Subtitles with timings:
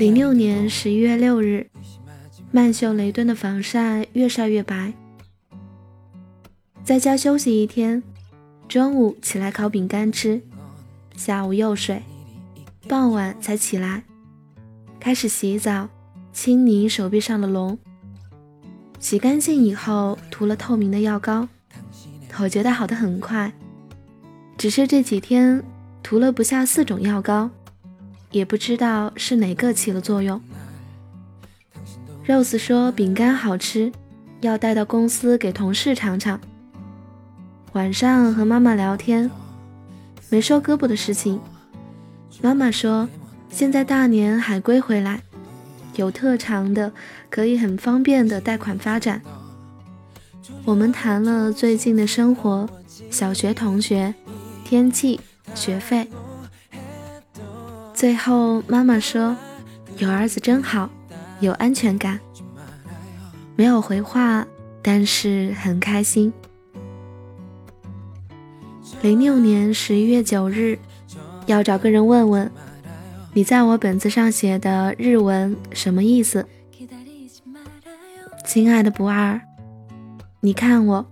[0.00, 1.66] 零六年十一月六日，
[2.50, 4.94] 曼秀雷敦的防晒越晒越白。
[6.82, 8.02] 在家休息一天，
[8.66, 10.40] 中午起来烤饼干吃，
[11.16, 12.02] 下午又睡，
[12.88, 14.04] 傍晚才起来，
[14.98, 15.90] 开始洗澡，
[16.32, 17.76] 清理手臂上的脓。
[18.98, 21.46] 洗干净以后，涂了透明的药膏，
[22.38, 23.52] 我觉得好的很快。
[24.56, 25.62] 只是这几天
[26.02, 27.50] 涂了不下四种药膏，
[28.30, 30.40] 也不知道是哪个起了作用。
[32.26, 33.90] Rose 说饼干好吃，
[34.40, 36.40] 要带到公司给同事尝尝。
[37.72, 39.30] 晚上和妈妈聊天，
[40.28, 41.40] 没说胳膊的事情。
[42.40, 43.08] 妈妈说
[43.50, 45.22] 现在大年海归回来。
[45.96, 46.92] 有特长的
[47.28, 49.20] 可以很方便的贷款发展。
[50.64, 52.68] 我们谈了最近的生活、
[53.10, 54.14] 小学同学、
[54.64, 55.20] 天气、
[55.54, 56.08] 学费。
[58.00, 59.36] 最后妈妈说
[60.00, 60.88] ：“有儿子真好，
[61.40, 62.18] 有安全感。”
[63.56, 64.46] 没有回话，
[64.80, 66.32] 但是很开心。
[69.02, 70.78] 零六年十一月九日，
[71.44, 72.50] 要找个人问问。
[73.34, 76.48] 你在我本子上写的日文什么意思？
[78.46, 79.38] 亲爱的不二，
[80.40, 81.06] 你看我，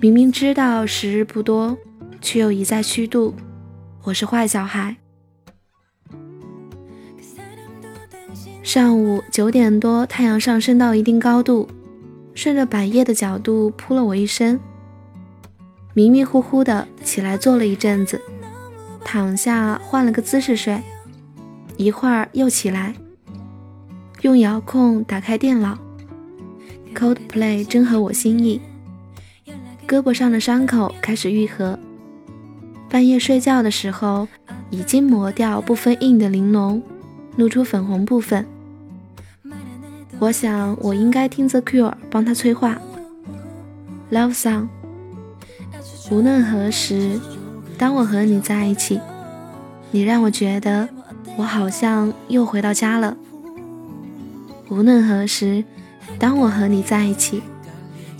[0.00, 1.76] 明明知道时日不多，
[2.22, 3.34] 却又一再虚度。
[4.04, 4.96] 我是坏小孩。
[8.66, 11.68] 上午九点多，太阳上升到一定高度，
[12.34, 14.58] 顺着百叶的角度扑了我一身，
[15.94, 18.20] 迷迷糊糊的起来坐了一阵子，
[19.04, 20.82] 躺下换了个姿势睡。
[21.76, 22.96] 一会儿又起来，
[24.22, 25.78] 用遥控打开电脑
[26.92, 28.60] ，Coldplay 真合我心意。
[29.86, 31.78] 胳膊上的伤口开始愈合，
[32.90, 34.26] 半夜睡觉的时候
[34.70, 36.82] 已经磨掉部分硬的玲珑，
[37.36, 38.44] 露出粉红部分。
[40.18, 42.78] 我想我应该听 The Cure 帮他催化。
[44.10, 44.68] Love Song，
[46.10, 47.20] 无论何时，
[47.76, 49.00] 当我和你在一起，
[49.90, 50.88] 你让我觉得。
[51.38, 53.14] 我好像又回到家了。
[54.70, 55.62] 无论何时，
[56.18, 57.42] 当我和你在一起，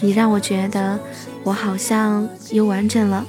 [0.00, 0.96] 你让我觉得
[1.42, 3.26] 我好像又完整了。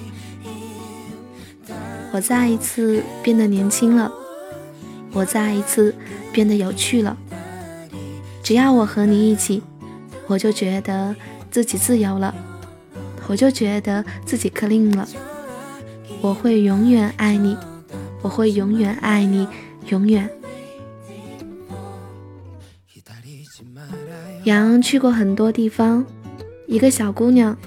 [2.11, 4.11] 我再一次变得年轻了，
[5.13, 5.95] 我再一次
[6.31, 7.17] 变得有趣了。
[8.51, 9.63] 只要我和你一起，
[10.27, 11.15] 我就觉得
[11.49, 12.35] 自己自由了，
[13.29, 15.07] 我就觉得自己 clean 了。
[16.19, 17.55] 我会永远爱你，
[18.21, 19.47] 我会永远爱你。
[19.87, 20.29] 永远。
[24.43, 26.05] 杨去过很多地方，
[26.67, 27.57] 一个小姑娘，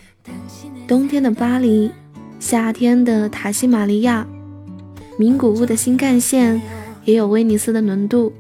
[0.87, 1.91] 冬天的巴黎，
[2.39, 4.27] 夏天的塔西马尼亚，
[5.19, 6.61] 名古屋的新干线，
[7.07, 8.35] 也有威尼斯的轮渡。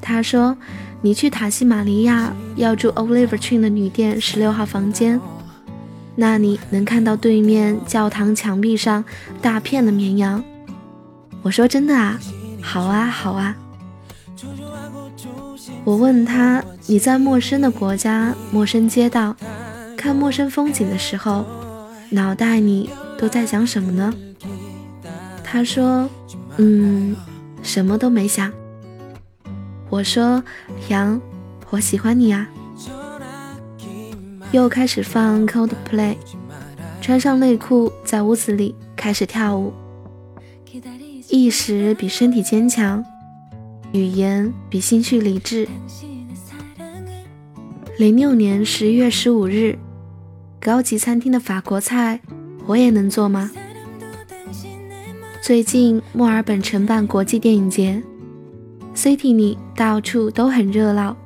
[0.00, 0.56] 她说
[1.02, 5.20] ：“你去塔西马尼亚要住 Oliver Tree 的旅店十六号房间，
[6.14, 9.04] 那里能看到对面教堂墙壁上
[9.42, 10.42] 大片的绵羊。”
[11.42, 12.20] 我说：“真的啊。”
[12.62, 13.56] 好啊，好啊。
[15.82, 19.34] 我问他：“你在陌生的国家、陌生街道
[19.96, 21.44] 看陌生风景的时候，
[22.10, 22.88] 脑袋里
[23.18, 24.14] 都在想什么呢？”
[25.42, 26.08] 他说
[26.58, 27.16] ：“嗯，
[27.64, 28.52] 什么都没想。”
[29.92, 30.42] 我说
[30.88, 31.20] ：“杨，
[31.68, 32.48] 我喜欢你啊。”
[34.50, 36.16] 又开始放 Coldplay，
[37.02, 39.74] 穿上内裤，在屋子里开始跳舞。
[41.28, 43.04] 意识比身体坚强，
[43.92, 45.68] 语言比心绪理智。
[47.98, 49.78] 零六年十一月十五日，
[50.58, 52.18] 高级餐厅的法国菜，
[52.66, 53.50] 我也能做吗？
[55.42, 58.02] 最近墨尔本承办国际电影节
[59.02, 61.16] ，City 里到处都很热闹。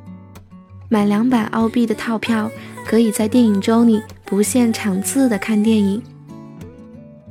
[0.89, 2.51] 买两百澳币的套票，
[2.87, 6.03] 可以在电影周里不限场次的看电影。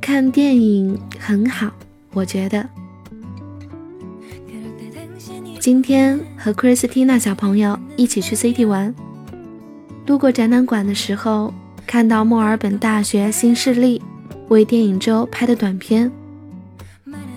[0.00, 1.68] 看电影很好。
[2.12, 2.64] 我觉得
[5.58, 8.94] 今天和 Christina 小朋友一起去 City 玩，
[10.06, 11.52] 路过展览馆的时候，
[11.88, 14.00] 看到墨尔本大学新势力
[14.46, 16.12] 为电影周拍的短片，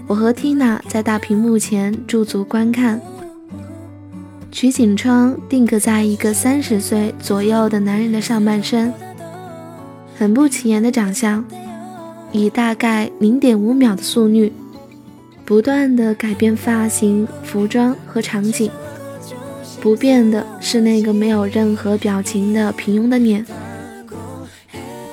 [0.10, 3.00] 我和 Tina 在大屏幕前驻足观看，
[4.52, 8.92] 取景窗定格在一个三十岁左右的男人的上半身，
[10.18, 11.46] 很不起眼的长相，
[12.32, 14.52] 以大概零点五秒的速率。
[15.46, 18.72] 不断的改变发型、服装和场景，
[19.80, 23.46] 不变的是那个没有任何表情的平庸的脸。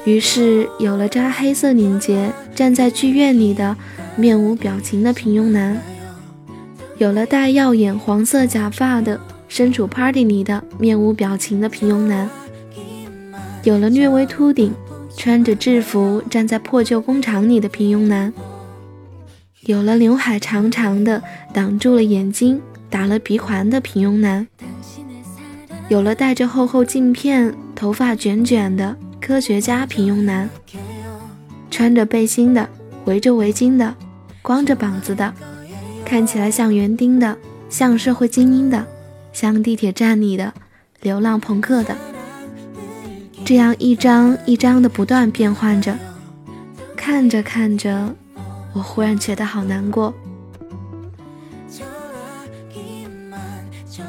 [0.07, 3.77] 于是有了扎黑色领结、站在剧院里的
[4.17, 5.81] 面无表情的平庸男。
[6.99, 12.29] 有了戴耀眼黄色假发的身处 party 里的面无表情的平庸男，
[13.63, 14.75] 有了略微秃顶、
[15.15, 18.33] 穿着制服站在破旧工厂里的平庸男，
[19.67, 21.23] 有了刘海长长的
[21.53, 24.47] 挡住了眼睛、打了鼻环的平庸男，
[25.89, 30.49] 有了戴着厚厚镜片、头发卷卷的科学家平庸男，
[31.71, 32.69] 穿着背心的、
[33.05, 33.95] 围着围巾的、
[34.47, 35.35] 光着膀子的。
[36.05, 37.37] 看起来像园丁的，
[37.69, 38.87] 像社会精英的，
[39.33, 40.55] 像地铁站里的
[41.03, 41.97] 流浪朋克的，
[43.45, 45.99] 这样一张一张的不断变换着。
[46.95, 48.15] 看着看着，
[48.73, 50.15] 我忽然觉得好难过。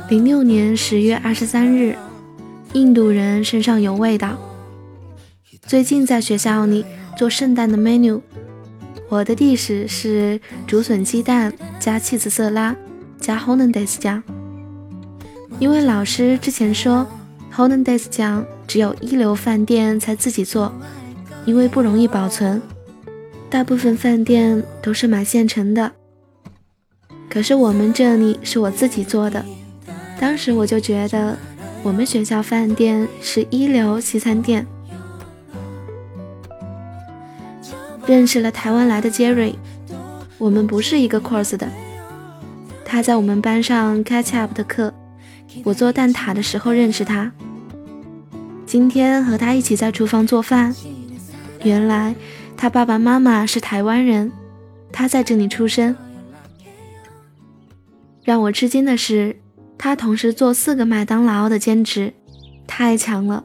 [0.08, 1.98] 零六年十月二十三日，
[2.74, 4.38] 印度人身上有味道。
[5.64, 6.86] 最近在学校里
[7.18, 8.22] 做圣诞的 menu。
[9.10, 12.76] 我的地址是竹笋鸡蛋加气子色拉
[13.20, 14.22] 加 Hollandaise 酱。
[15.60, 17.08] 因为老师之前说
[17.56, 20.74] Hollandaise 酱只有一流饭店才自己做，
[21.46, 22.62] 因为不容易保存，
[23.50, 25.94] 大部分饭店都是买现成的。
[27.30, 29.44] 可是我们这里是我自己做的，
[30.20, 31.38] 当时我就觉得
[31.82, 34.68] 我们学校饭店是一流西餐店。
[38.08, 39.56] 认识了台湾来的 Jerry，
[40.38, 41.68] 我们不是一个 course 的。
[42.86, 44.94] 他在我们班上 catch up 的课，
[45.66, 47.30] 我做蛋挞的时候认识他。
[48.66, 50.74] 今天和他一起在厨房做饭，
[51.64, 52.16] 原来
[52.56, 54.32] 他爸爸妈妈是台湾人，
[54.92, 55.94] 他在这里出生。
[58.24, 59.36] 让我吃惊的是，
[59.78, 62.14] 他同时做四个麦当劳的兼职，
[62.66, 63.44] 太强了。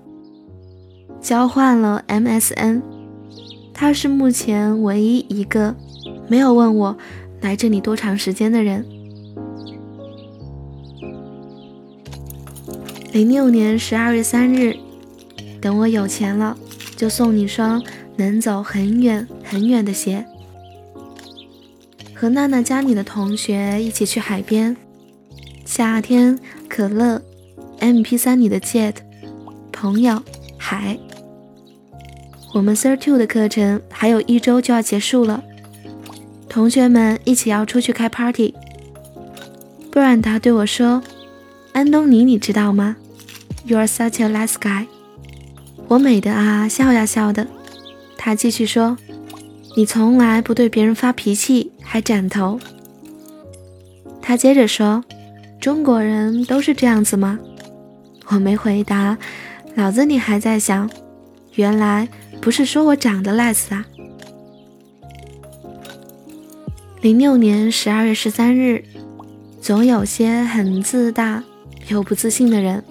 [1.20, 2.91] 交换了 MSN。
[3.74, 5.74] 他是目前唯一一个
[6.28, 6.96] 没有问我
[7.40, 8.86] 来这里多长时间的人。
[13.12, 14.74] 零六年十二月三日，
[15.60, 16.56] 等我有钱了，
[16.96, 17.82] 就送你双
[18.16, 20.24] 能走很远很远的鞋。
[22.14, 24.76] 和娜娜家里的同学一起去海边，
[25.66, 26.38] 夏天
[26.68, 27.20] 可乐
[27.80, 28.94] ，MP3 里的 Jet，
[29.72, 30.22] 朋友
[30.56, 30.98] 海。
[32.52, 35.42] 我们 Third Two 的课程还有一周就要结束了，
[36.50, 38.54] 同学们一起要出去开 party。
[39.90, 41.02] 布兰达对我说
[41.72, 42.96] ：“安东尼，你知道吗
[43.66, 44.86] ？You're such a nice guy。”
[45.88, 47.46] 我美的啊，笑呀笑的。
[48.18, 48.98] 他继续说
[49.74, 52.60] ：“你从来不对别人发脾气，还斩头。”
[54.20, 55.02] 他接着说
[55.58, 57.38] ：“中国人都是这样子吗？”
[58.28, 59.16] 我没回答，
[59.74, 60.90] 脑子里还在想，
[61.54, 62.08] 原来。
[62.42, 63.86] 不是说我长得 nice 啊。
[67.00, 68.84] 零六年十二月十三日，
[69.60, 71.42] 总有些很自大
[71.88, 72.82] 又不自信的人。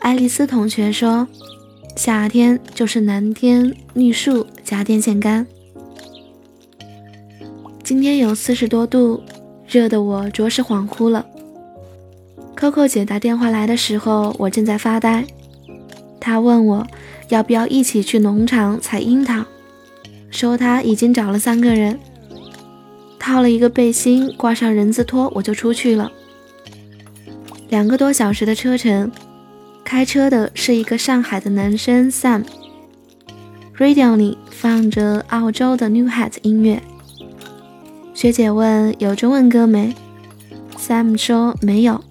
[0.00, 1.26] 爱丽丝同学说
[1.96, 5.46] ：“夏天就是蓝天绿树加电线杆。”
[7.82, 9.22] 今天有四十多度，
[9.66, 11.24] 热得我着实恍惚了。
[12.54, 15.24] Coco 姐打电话来的时候，我正在发呆。
[16.24, 16.86] 他问我。
[17.30, 19.44] 要不要一起去农场采樱桃？
[20.30, 21.98] 说他已经找了三个人，
[23.18, 26.12] 套了一个背心，挂上人字拖，我就出去了。
[27.70, 29.10] 两个多小时的车程，
[29.82, 36.82] 开车的是一个上海的男生 Sam，radio 里放着澳洲的 New Hat 音乐。
[38.12, 39.94] 学姐问有中文歌没
[40.78, 42.04] ？Sam 说没有。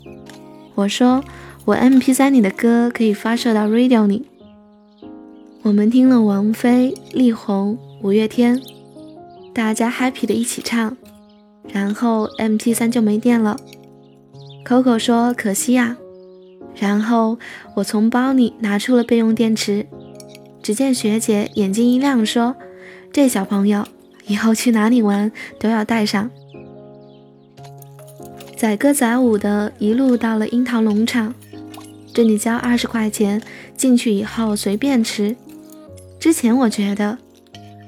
[0.73, 1.23] 我说
[1.65, 4.25] 我 MP3 里的歌可以发射到 radio 里。
[5.61, 8.61] 我们听了王菲、力宏、五月天，
[9.53, 10.97] 大家 happy 的一起唱，
[11.69, 13.57] 然后 MP3 就没电了。
[14.65, 15.95] Coco 说可惜呀，
[16.75, 17.39] 然后
[17.75, 19.85] 我从包里拿出了备用电池。
[20.61, 22.57] 只见学姐眼睛一亮，说
[23.11, 23.85] ：“这小朋友
[24.27, 26.29] 以后去哪里玩都要带上。”
[28.57, 31.33] 载歌载舞的一路到了樱桃农场，
[32.13, 33.41] 这里交二十块钱，
[33.75, 35.35] 进去以后随便吃。
[36.19, 37.17] 之前我觉得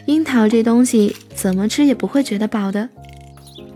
[0.08, 2.89] 樱桃这东西怎么吃也不会觉得饱的，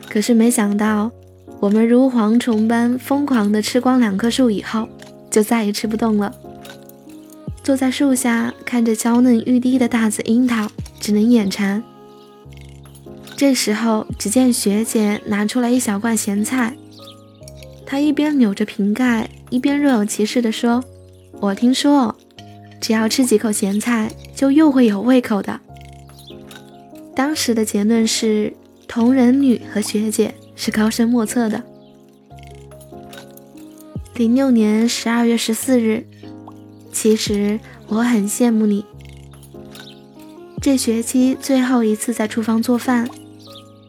[0.09, 1.11] 可是没想到
[1.59, 4.89] 我们如蝗虫般疯狂地吃光两棵树以后，
[5.29, 6.33] 就再也吃不动了。
[7.63, 10.67] 坐在树下看着娇嫩欲滴的大紫樱桃，
[10.99, 11.83] 只能眼馋。
[13.35, 16.75] 这时候，只见学姐拿出来一小罐咸菜，
[17.85, 20.83] 她一边扭着瓶盖，一边若有其事地说
[21.39, 22.15] ：“我听说。”
[22.81, 25.59] 只要吃几口咸菜，就又会有胃口的。
[27.13, 28.53] 当时的结论是，
[28.87, 31.61] 同人女和学姐是高深莫测的。
[34.15, 36.05] 零六年十二月十四日，
[36.93, 38.85] 其实我很羡慕你。
[40.61, 43.09] 这学期最后一次在厨房做饭，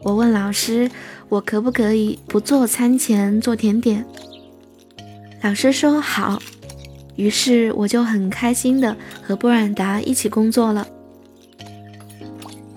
[0.03, 0.91] 我问老师，
[1.29, 4.05] 我可不可以不做餐前做甜点？
[5.41, 6.39] 老师说好，
[7.15, 10.87] 于是我就很开心的和布尔达一起工作了。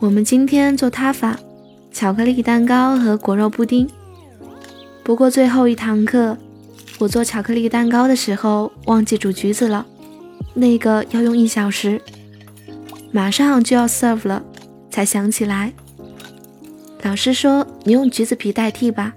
[0.00, 1.38] 我们今天做塔法、
[1.92, 3.88] 巧克力蛋糕和果肉布丁。
[5.02, 6.36] 不过最后一堂课，
[6.98, 9.84] 我做巧克力蛋糕的时候忘记煮橘子了，
[10.54, 12.00] 那个要用一小时。
[13.12, 14.42] 马上就要 serve 了，
[14.90, 15.72] 才想起来。
[17.02, 19.14] 老师说你用橘子皮代替吧，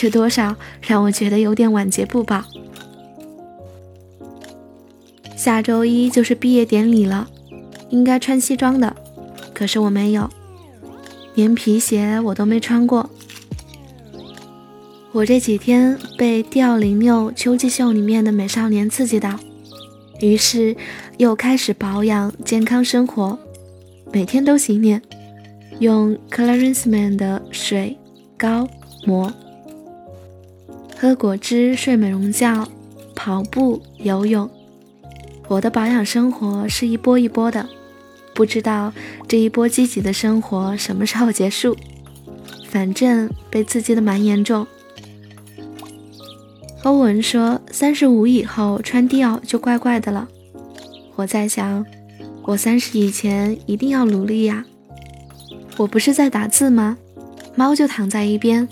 [0.00, 2.44] 这多少让我觉得有点晚节不保。
[5.36, 7.28] 下周一就是毕业典礼了，
[7.90, 8.94] 应该穿西装的，
[9.52, 10.30] 可是我没有，
[11.34, 13.10] 连皮鞋我都没穿过。
[15.10, 19.36] 我这几天被《调零六秋季秀》里面的美少年刺激到。
[20.20, 20.76] 于是
[21.16, 23.36] 又开始保养健康生活，
[24.12, 25.02] 每天都洗脸，
[25.80, 27.98] 用 Clarinsman 的水
[28.36, 28.68] 膏
[29.04, 29.32] 膜，
[31.00, 32.66] 喝果汁，睡美容觉，
[33.14, 34.50] 跑步游泳。
[35.46, 37.68] 我的保养生活是一波一波的，
[38.34, 38.92] 不知道
[39.28, 41.76] 这一波积极的生活什么时候结束，
[42.66, 44.66] 反正被刺激的蛮严重。
[46.82, 50.26] 欧文说：“三十五以后穿迪奥就怪怪的了。”
[51.14, 51.86] 我在想，
[52.42, 54.64] 我三十以前一定要努力呀。
[55.76, 56.98] 我不是在打字吗？
[57.54, 58.68] 猫就躺在一边，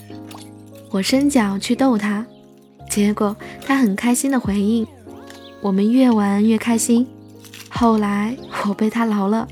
[0.91, 2.25] 我伸脚去逗它，
[2.89, 4.87] 结果它很开心的回应。
[5.61, 7.07] 我们越玩越开心。
[7.69, 9.49] 后来我被它挠了。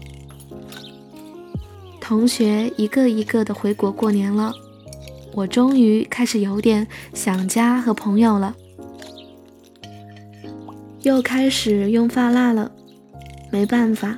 [2.00, 4.52] 同学一个一个的回国过年了。
[5.34, 8.54] 我终于开始有点想家和朋友了，
[11.02, 12.70] 又开始用发蜡了。
[13.50, 14.16] 没办法，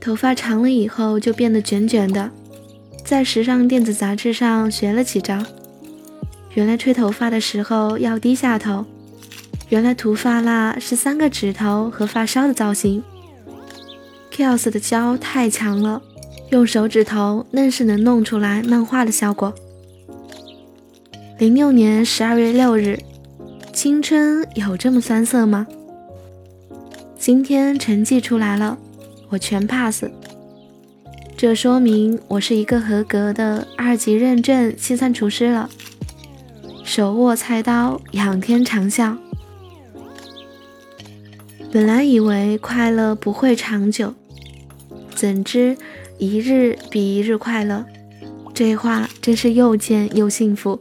[0.00, 2.30] 头发长了以后就变得卷卷的。
[3.04, 5.42] 在时尚电子杂志上学了几招，
[6.56, 8.86] 原来吹头发的时候要低下头，
[9.68, 13.04] 原来涂发蜡是三个指头和发梢的造型。
[14.32, 16.00] Kills 的胶太强了，
[16.48, 19.54] 用手指头愣是能弄出来漫画的效果。
[21.38, 23.00] 零六年十二月六日，
[23.74, 25.66] 青春有这么酸涩吗？
[27.18, 28.78] 今天成绩出来了，
[29.28, 30.06] 我全 pass，
[31.36, 35.68] 这说明我是一个合格的二级认证西餐厨师了。
[36.86, 39.16] 手握菜刀，仰天长啸。
[41.72, 44.14] 本来以为快乐不会长久，
[45.12, 45.76] 怎知
[46.16, 47.84] 一日比一日快乐。
[48.54, 50.80] 这话真是又贱又幸福。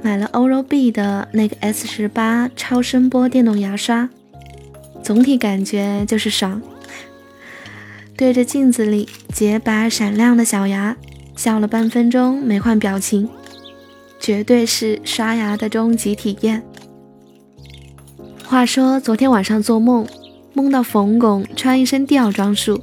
[0.00, 4.08] 买了 Oral B 的那个 S 十八超声波电动牙刷，
[5.02, 6.62] 总体感觉就是爽。
[8.16, 10.96] 对着镜子里洁白闪亮的小牙，
[11.34, 13.28] 笑了半分钟没换表情，
[14.26, 16.60] 绝对是刷牙的终极体验。
[18.44, 20.04] 话说昨天晚上做梦，
[20.52, 22.82] 梦到冯巩穿一身吊装束，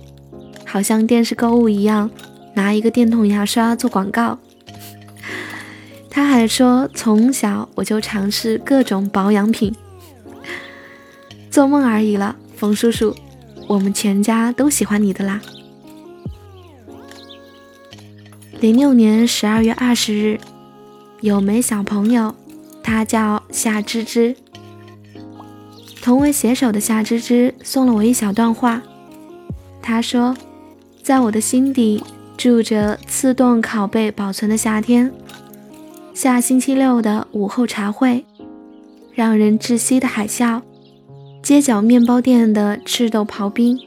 [0.65, 2.09] 好像电视购物一样，
[2.53, 4.39] 拿一个电动牙刷做广告。
[6.09, 9.75] 他还说，从小我就尝试各种保养品，
[11.51, 12.37] 做梦而已了。
[12.55, 13.13] 冯叔叔，
[13.67, 15.41] 我们全家都喜欢你的啦。
[18.61, 20.39] 零六年十二月二十日，
[21.23, 22.35] 有枚小朋友，
[22.83, 24.35] 他叫夏芝芝。
[26.01, 28.81] 同为写手的夏芝芝送了我一小段话，
[29.81, 30.35] 他说
[31.01, 32.03] ：“在我的心底
[32.35, 35.13] 住着自动拷贝保存的夏天。”
[36.13, 38.25] 下星期六的午后茶会，
[39.13, 40.61] 让人窒息的海啸，
[41.41, 43.79] 街角面包店的赤豆刨冰，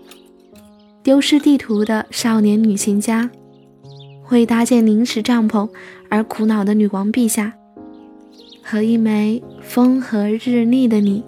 [1.02, 3.28] 丢失地图的少年旅行家，
[4.24, 5.68] 会搭建临时帐篷
[6.08, 7.54] 而苦恼的女王陛下，
[8.62, 11.24] 和一枚风和日丽的你。